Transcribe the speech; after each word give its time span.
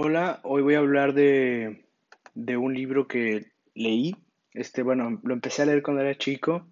Hola, 0.00 0.38
hoy 0.44 0.62
voy 0.62 0.76
a 0.76 0.78
hablar 0.78 1.12
de, 1.12 1.84
de 2.32 2.56
un 2.56 2.72
libro 2.72 3.08
que 3.08 3.50
leí. 3.74 4.14
Este, 4.54 4.84
bueno, 4.84 5.18
lo 5.24 5.34
empecé 5.34 5.62
a 5.62 5.66
leer 5.66 5.82
cuando 5.82 6.02
era 6.02 6.16
chico, 6.16 6.68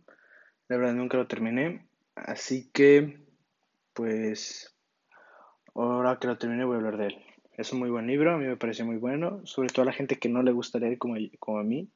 la 0.68 0.76
verdad 0.76 0.94
nunca 0.94 1.16
lo 1.16 1.26
terminé. 1.26 1.88
Así 2.14 2.70
que, 2.72 3.18
pues, 3.92 4.78
ahora 5.74 6.20
que 6.20 6.28
lo 6.28 6.38
terminé 6.38 6.64
voy 6.64 6.74
a 6.74 6.78
hablar 6.78 6.98
de 6.98 7.06
él. 7.08 7.16
Es 7.54 7.72
un 7.72 7.80
muy 7.80 7.90
buen 7.90 8.06
libro, 8.06 8.32
a 8.32 8.38
mí 8.38 8.46
me 8.46 8.56
parece 8.56 8.84
muy 8.84 8.96
bueno, 8.96 9.44
sobre 9.44 9.70
todo 9.70 9.82
a 9.82 9.86
la 9.86 9.92
gente 9.92 10.20
que 10.20 10.28
no 10.28 10.44
le 10.44 10.52
gusta 10.52 10.78
leer 10.78 10.96
como, 10.96 11.16
como 11.40 11.58
a 11.58 11.64
mí. 11.64 11.90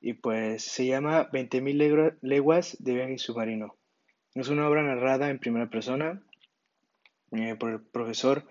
Y 0.00 0.14
pues 0.14 0.64
se 0.64 0.86
llama 0.86 1.30
20.000 1.30 2.16
leguas 2.22 2.78
de 2.80 2.94
viaje 2.94 3.18
submarino. 3.18 3.76
Es 4.34 4.48
una 4.48 4.66
obra 4.66 4.82
narrada 4.82 5.28
en 5.28 5.38
primera 5.38 5.68
persona 5.68 6.22
eh, 7.32 7.56
por 7.56 7.72
el 7.72 7.80
profesor 7.82 8.46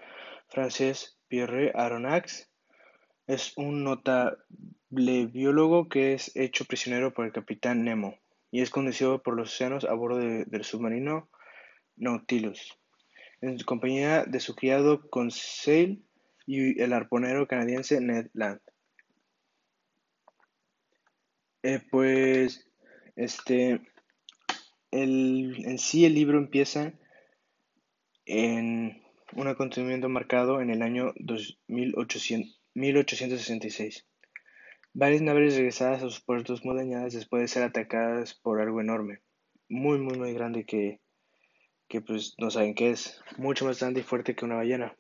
francés 0.50 1.18
Pierre 1.28 1.72
Aronnax 1.76 2.50
es 3.28 3.54
un 3.56 3.84
notable 3.84 4.38
biólogo 5.28 5.88
que 5.88 6.14
es 6.14 6.36
hecho 6.36 6.66
prisionero 6.66 7.14
por 7.14 7.26
el 7.26 7.32
capitán 7.32 7.84
Nemo 7.84 8.18
y 8.52 8.62
es 8.62 8.70
conducido 8.70 9.22
por 9.22 9.36
los 9.36 9.54
océanos 9.54 9.86
a 9.86 9.94
bordo 9.94 10.18
del 10.18 10.64
submarino 10.64 11.30
Nautilus, 11.96 12.78
en 13.42 13.60
compañía 13.60 14.24
de 14.26 14.40
su 14.40 14.56
criado 14.56 15.08
Conseil 15.10 16.04
y 16.48 16.82
el 16.82 16.94
arponero 16.94 17.48
canadiense 17.48 18.02
Ned 18.02 18.30
Land. 18.34 18.62
Eh, 21.62 21.82
pues, 21.92 22.68
este, 23.16 23.82
el, 24.92 25.64
en 25.66 25.78
sí 25.78 26.06
el 26.06 26.16
libro 26.16 26.40
empieza 26.40 26.94
en 28.26 29.04
un 29.34 29.48
acontecimiento 29.48 30.10
marcado 30.10 30.62
en 30.62 30.70
el 30.70 30.82
año 30.82 31.14
1866. 31.68 34.06
Varias 34.94 35.22
naves 35.22 35.56
regresadas 35.56 36.02
a 36.02 36.10
sus 36.10 36.22
puertos 36.22 36.66
muy 36.66 36.76
dañadas 36.76 37.14
después 37.14 37.42
de 37.42 37.48
ser 37.48 37.64
atacadas 37.64 38.34
por 38.34 38.60
algo 38.60 38.82
enorme, 38.82 39.22
muy, 39.68 40.00
muy, 40.00 40.18
muy 40.18 40.34
grande 40.34 40.66
que, 40.66 41.00
que 41.88 42.02
pues 42.02 42.34
no 42.38 42.50
saben 42.50 42.74
qué 42.74 42.92
es, 42.92 43.22
mucho 43.38 43.66
más 43.66 43.80
grande 43.80 44.02
y 44.02 44.04
fuerte 44.04 44.36
que 44.36 44.46
una 44.46 44.56
ballena. 44.56 44.96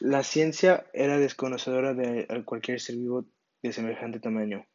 La 0.00 0.22
ciencia 0.22 0.86
era 0.92 1.18
desconocedora 1.18 1.94
de 1.94 2.26
cualquier 2.44 2.80
ser 2.80 2.96
vivo 2.96 3.26
de 3.62 3.72
semejante 3.72 4.20
tamaño. 4.20 4.66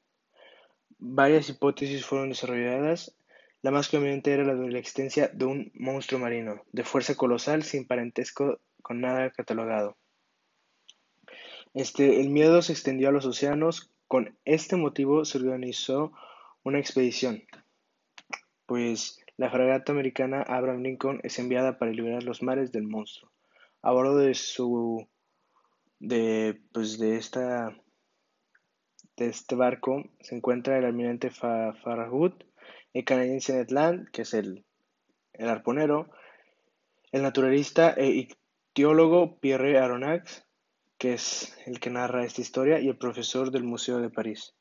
Varias 0.97 1.49
hipótesis 1.49 2.05
fueron 2.05 2.29
desarrolladas 2.29 3.15
la 3.61 3.71
más 3.71 3.89
conveniente 3.89 4.33
era 4.33 4.43
la 4.43 4.55
de 4.55 4.71
la 4.71 4.79
existencia 4.79 5.27
de 5.27 5.45
un 5.45 5.71
monstruo 5.75 6.19
marino, 6.19 6.63
de 6.71 6.83
fuerza 6.83 7.15
colosal, 7.15 7.63
sin 7.63 7.85
parentesco 7.85 8.59
con 8.81 9.01
nada 9.01 9.29
catalogado. 9.31 9.97
Este, 11.73 12.19
el 12.19 12.29
miedo 12.29 12.61
se 12.61 12.73
extendió 12.73 13.09
a 13.09 13.11
los 13.11 13.25
océanos. 13.25 13.91
Con 14.07 14.37
este 14.45 14.75
motivo 14.75 15.23
se 15.25 15.37
organizó 15.37 16.11
una 16.63 16.79
expedición, 16.79 17.43
pues 18.65 19.19
la 19.37 19.49
fragata 19.49 19.91
americana 19.91 20.41
Abraham 20.41 20.81
Lincoln 20.81 21.19
es 21.23 21.39
enviada 21.39 21.77
para 21.77 21.91
liberar 21.91 22.23
los 22.23 22.43
mares 22.43 22.71
del 22.71 22.87
monstruo. 22.87 23.31
A 23.81 23.91
bordo 23.91 24.17
de 24.17 24.33
su 24.33 25.07
de 25.99 26.61
pues 26.73 26.99
de 26.99 27.17
esta 27.17 27.75
de 29.17 29.27
este 29.27 29.55
barco 29.55 30.03
se 30.19 30.35
encuentra 30.35 30.77
el 30.77 30.85
almirante 30.85 31.29
Farragut, 31.29 32.43
el 32.93 33.05
canadiense 33.05 33.53
Ned 33.53 33.69
Land, 33.69 34.09
que 34.11 34.23
es 34.23 34.33
el, 34.33 34.65
el 35.33 35.49
arponero, 35.49 36.09
el 37.11 37.21
naturalista 37.23 37.91
e 37.91 38.07
ictiólogo 38.07 39.39
Pierre 39.39 39.77
Aronnax, 39.77 40.45
que 40.97 41.13
es 41.13 41.57
el 41.65 41.79
que 41.79 41.89
narra 41.89 42.23
esta 42.23 42.41
historia, 42.41 42.79
y 42.79 42.87
el 42.87 42.97
profesor 42.97 43.51
del 43.51 43.63
Museo 43.63 43.99
de 43.99 44.09
París. 44.09 44.53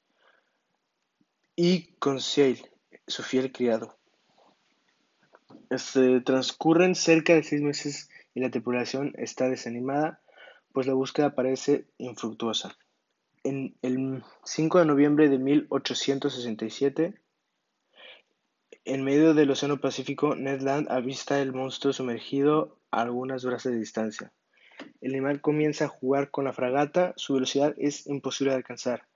Y 1.54 1.94
Conseil, 1.98 2.66
su 3.06 3.22
fiel 3.22 3.52
criado. 3.52 3.98
Este, 5.68 6.20
transcurren 6.22 6.94
cerca 6.94 7.34
de 7.34 7.42
seis 7.42 7.60
meses 7.60 8.08
y 8.34 8.40
la 8.40 8.50
tripulación 8.50 9.12
está 9.16 9.48
desanimada, 9.48 10.20
pues 10.72 10.86
la 10.86 10.94
búsqueda 10.94 11.34
parece 11.34 11.86
infructuosa. 11.98 12.76
En 13.44 13.76
el 13.82 14.22
5 14.44 14.78
de 14.80 14.84
noviembre 14.86 15.28
de 15.28 15.38
1867, 15.38 17.14
en 18.84 19.04
medio 19.04 19.34
del 19.34 19.50
Océano 19.50 19.80
Pacífico, 19.80 20.34
Ned 20.34 20.62
Land 20.62 20.90
avista 20.90 21.40
el 21.40 21.52
monstruo 21.52 21.92
sumergido 21.92 22.78
a 22.90 23.02
algunas 23.02 23.44
brazas 23.44 23.72
de 23.72 23.78
distancia. 23.78 24.32
El 25.00 25.12
animal 25.12 25.40
comienza 25.40 25.84
a 25.84 25.88
jugar 25.88 26.30
con 26.30 26.44
la 26.44 26.52
fragata, 26.52 27.12
su 27.16 27.34
velocidad 27.34 27.74
es 27.78 28.06
imposible 28.06 28.52
de 28.52 28.58
alcanzar. 28.58 29.06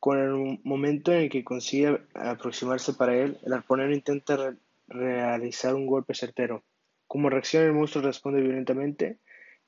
Con 0.00 0.18
el 0.18 0.60
momento 0.64 1.12
en 1.12 1.22
el 1.22 1.30
que 1.30 1.44
consigue 1.44 2.00
aproximarse 2.14 2.92
para 2.92 3.16
él, 3.16 3.38
el 3.44 3.52
arponero 3.52 3.94
intenta 3.94 4.56
realizar 4.88 5.74
un 5.74 5.86
golpe 5.86 6.14
certero. 6.14 6.64
Como 7.06 7.30
reacción, 7.30 7.64
el 7.64 7.72
monstruo 7.72 8.04
responde 8.04 8.40
violentamente 8.40 9.18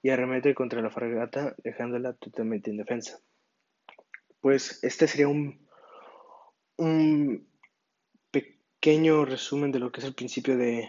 y 0.02 0.10
arremete 0.10 0.54
contra 0.54 0.82
la 0.82 0.90
fragata, 0.90 1.54
dejándola 1.62 2.12
totalmente 2.12 2.70
indefensa. 2.70 3.20
Pues 4.40 4.82
este 4.84 5.08
sería 5.08 5.28
un, 5.28 5.66
un 6.76 7.47
pequeño 8.80 9.24
resumen 9.24 9.72
de 9.72 9.80
lo 9.80 9.90
que 9.90 9.98
es 9.98 10.06
el 10.06 10.14
principio 10.14 10.56
de, 10.56 10.88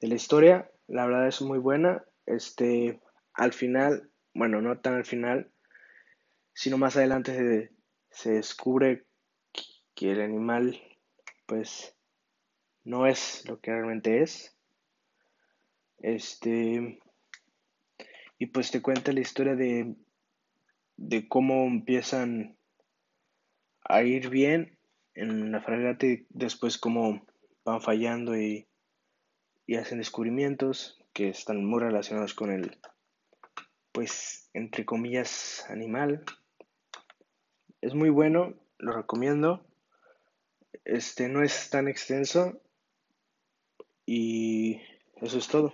de 0.00 0.08
la 0.08 0.14
historia. 0.14 0.70
La 0.88 1.04
verdad 1.04 1.28
es 1.28 1.42
muy 1.42 1.58
buena. 1.58 2.02
Este, 2.24 2.98
al 3.34 3.52
final, 3.52 4.10
bueno, 4.32 4.62
no 4.62 4.78
tan 4.78 4.94
al 4.94 5.04
final, 5.04 5.50
sino 6.54 6.78
más 6.78 6.96
adelante 6.96 7.34
se, 7.36 7.72
se 8.10 8.30
descubre 8.32 9.04
que 9.94 10.12
el 10.12 10.22
animal, 10.22 10.80
pues, 11.44 11.94
no 12.84 13.06
es 13.06 13.46
lo 13.46 13.60
que 13.60 13.72
realmente 13.72 14.22
es. 14.22 14.56
Este, 15.98 17.00
y 18.38 18.46
pues 18.46 18.70
te 18.70 18.80
cuenta 18.80 19.12
la 19.12 19.20
historia 19.20 19.56
de, 19.56 19.94
de 20.96 21.28
cómo 21.28 21.66
empiezan 21.66 22.56
a 23.84 24.02
ir 24.02 24.30
bien 24.30 24.79
en 25.14 25.52
la 25.52 25.60
fragata 25.60 26.06
después 26.28 26.78
cómo 26.78 27.26
van 27.64 27.80
fallando 27.80 28.36
y, 28.36 28.68
y 29.66 29.76
hacen 29.76 29.98
descubrimientos 29.98 30.98
que 31.12 31.28
están 31.28 31.64
muy 31.64 31.80
relacionados 31.80 32.34
con 32.34 32.50
el, 32.50 32.78
pues, 33.92 34.48
entre 34.52 34.84
comillas, 34.84 35.64
animal. 35.68 36.24
Es 37.80 37.94
muy 37.94 38.10
bueno, 38.10 38.54
lo 38.78 38.92
recomiendo. 38.92 39.66
Este 40.84 41.28
no 41.28 41.42
es 41.42 41.70
tan 41.70 41.88
extenso 41.88 42.60
y 44.06 44.80
eso 45.16 45.38
es 45.38 45.48
todo. 45.48 45.72